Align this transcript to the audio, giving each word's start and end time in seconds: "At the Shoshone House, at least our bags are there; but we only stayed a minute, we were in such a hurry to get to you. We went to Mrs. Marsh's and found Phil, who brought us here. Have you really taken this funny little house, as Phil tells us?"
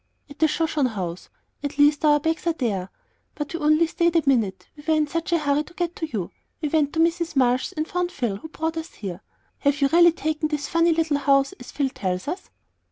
"At 0.31 0.39
the 0.39 0.47
Shoshone 0.47 0.87
House, 0.89 1.29
at 1.63 1.77
least 1.77 2.03
our 2.03 2.19
bags 2.19 2.47
are 2.47 2.53
there; 2.53 2.89
but 3.35 3.53
we 3.53 3.59
only 3.59 3.85
stayed 3.85 4.15
a 4.15 4.23
minute, 4.27 4.67
we 4.75 4.83
were 4.87 4.95
in 4.95 5.05
such 5.05 5.31
a 5.31 5.37
hurry 5.37 5.61
to 5.65 5.75
get 5.75 5.95
to 5.97 6.07
you. 6.07 6.31
We 6.59 6.69
went 6.69 6.93
to 6.93 6.99
Mrs. 6.99 7.35
Marsh's 7.35 7.73
and 7.73 7.87
found 7.87 8.11
Phil, 8.11 8.37
who 8.37 8.47
brought 8.49 8.77
us 8.77 8.93
here. 8.95 9.21
Have 9.59 9.79
you 9.79 9.89
really 9.89 10.11
taken 10.13 10.47
this 10.47 10.67
funny 10.67 10.91
little 10.91 11.19
house, 11.19 11.53
as 11.59 11.71
Phil 11.71 11.89
tells 11.89 12.27
us?" 12.27 12.49